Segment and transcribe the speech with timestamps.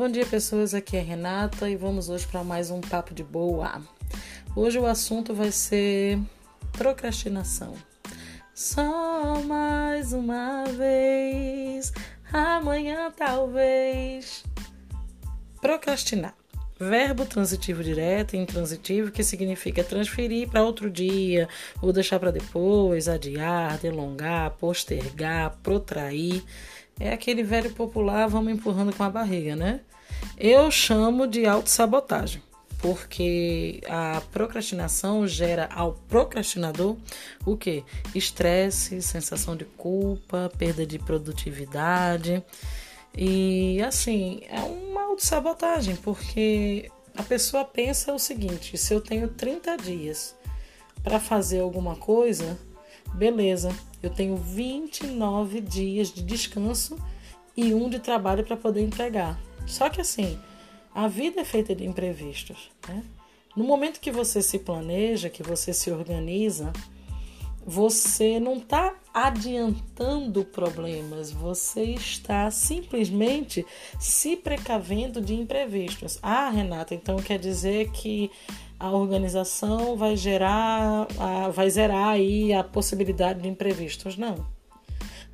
[0.00, 0.72] Bom dia, pessoas.
[0.72, 3.82] Aqui é Renata e vamos hoje para mais um papo de boa.
[4.56, 6.18] Hoje o assunto vai ser
[6.72, 7.74] procrastinação.
[8.54, 11.92] Só mais uma vez,
[12.32, 14.42] amanhã talvez.
[15.60, 16.39] Procrastinar.
[16.80, 21.46] Verbo transitivo direto e intransitivo que significa transferir para outro dia,
[21.82, 26.42] ou deixar para depois, adiar, delongar, postergar, protrair.
[26.98, 29.80] É aquele velho popular, vamos empurrando com a barriga, né?
[30.38, 32.42] Eu chamo de autossabotagem,
[32.78, 36.96] porque a procrastinação gera ao procrastinador
[37.44, 37.84] o que?
[38.14, 42.42] Estresse, sensação de culpa, perda de produtividade.
[43.16, 44.89] E assim, é uma
[45.20, 50.34] autossabotagem, porque a pessoa pensa o seguinte: se eu tenho 30 dias
[51.02, 52.58] para fazer alguma coisa,
[53.14, 53.70] beleza,
[54.02, 56.98] eu tenho 29 dias de descanso
[57.54, 59.38] e um de trabalho para poder entregar.
[59.66, 60.38] Só que assim,
[60.94, 62.70] a vida é feita de imprevistos.
[62.88, 63.04] Né?
[63.54, 66.72] No momento que você se planeja, que você se organiza,
[67.66, 73.66] você não está adiantando problemas, você está simplesmente
[73.98, 76.18] se precavendo de imprevistos.
[76.22, 78.30] Ah, Renata, então quer dizer que
[78.78, 81.06] a organização vai gerar,
[81.52, 84.16] vai zerar aí a possibilidade de imprevistos.
[84.16, 84.46] Não.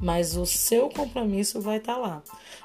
[0.00, 2.22] Mas o seu compromisso vai estar tá lá.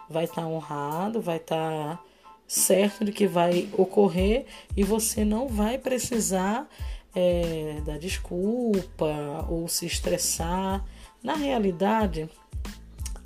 [0.10, 2.04] Vai estar tá honrado, vai estar tá
[2.48, 6.68] certo de que vai ocorrer e você não vai precisar
[7.14, 10.84] é, dar desculpa ou se estressar.
[11.24, 12.30] Na realidade,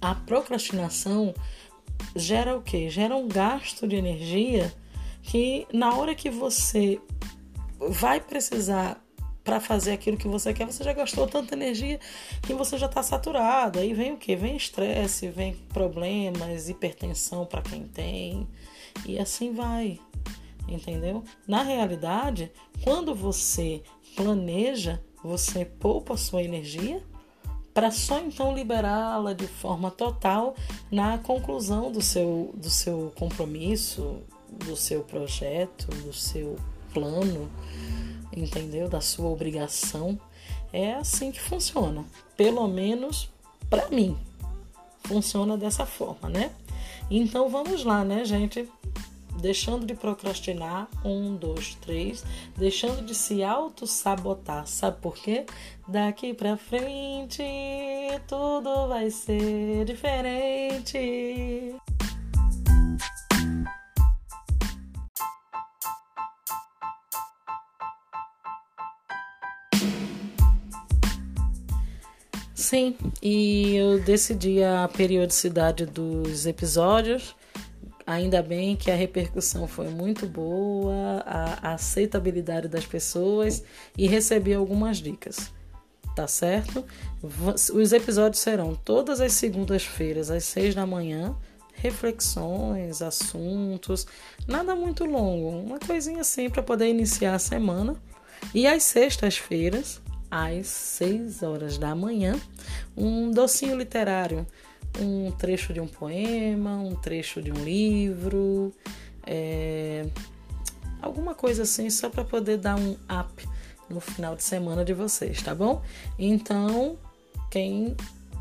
[0.02, 1.34] a procrastinação
[2.16, 2.90] gera o que?
[2.90, 4.74] Gera um gasto de energia
[5.22, 7.00] que na hora que você
[7.80, 9.02] vai precisar
[9.44, 12.00] para fazer aquilo que você quer, você já gastou tanta energia
[12.42, 13.80] que você já está saturado.
[13.80, 14.36] Aí vem o que?
[14.36, 18.48] Vem estresse, vem problemas, hipertensão para quem tem,
[19.06, 20.00] e assim vai.
[20.68, 21.24] Entendeu?
[21.46, 22.52] Na realidade,
[22.84, 23.84] quando você
[24.16, 27.04] planeja, você poupa sua energia
[27.74, 30.56] para só então liberá-la de forma total
[30.92, 36.56] na conclusão do seu, do seu compromisso, do seu projeto, do seu
[36.94, 37.50] plano,
[38.36, 38.88] entendeu?
[38.88, 40.20] Da sua obrigação.
[40.72, 42.06] É assim que funciona.
[42.38, 43.30] Pelo menos
[43.70, 44.18] para mim.
[45.04, 46.52] Funciona dessa forma, né?
[47.10, 48.70] Então vamos lá, né, gente?
[49.44, 52.24] Deixando de procrastinar, um, dois, três,
[52.56, 54.66] deixando de se auto-sabotar.
[54.66, 55.46] Sabe por quê?
[55.86, 57.44] Daqui pra frente
[58.26, 61.76] tudo vai ser diferente.
[72.56, 77.36] Sim, e eu decidi a periodicidade dos episódios.
[78.06, 83.64] Ainda bem que a repercussão foi muito boa, a aceitabilidade das pessoas
[83.98, 85.52] e recebi algumas dicas.
[86.16, 86.86] Tá certo?
[87.74, 91.36] Os episódios serão todas as segundas-feiras, às seis da manhã.
[91.76, 94.06] Reflexões, assuntos,
[94.48, 97.96] nada muito longo, uma coisinha assim para poder iniciar a semana.
[98.54, 102.40] E às sextas-feiras, às 6 horas da manhã,
[102.98, 104.48] um docinho literário,
[105.00, 108.74] um trecho de um poema, um trecho de um livro,
[109.26, 110.06] é,
[111.02, 113.48] alguma coisa assim, só para poder dar um up
[113.90, 115.82] no final de semana de vocês, tá bom?
[116.18, 116.98] Então,
[117.50, 117.96] quem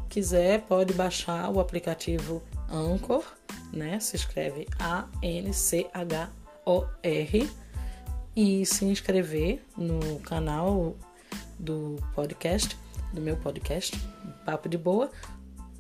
[0.09, 3.25] quiser pode baixar o aplicativo Anchor,
[3.73, 3.99] né?
[4.01, 5.11] Se escreve A-N-C-H-O-R
[8.35, 10.97] e se inscrever no canal
[11.59, 12.77] do podcast,
[13.13, 13.99] do meu podcast,
[14.45, 15.11] Papo de Boa,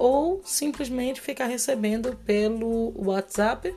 [0.02, 3.72] ou simplesmente ficar recebendo pelo WhatsApp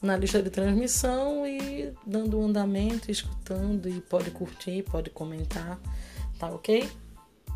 [0.00, 5.76] na lista de transmissão e dando um andamento, escutando e pode curtir, pode comentar,
[6.38, 6.88] tá ok?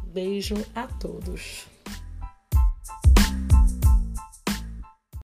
[0.07, 1.67] Beijo a todos.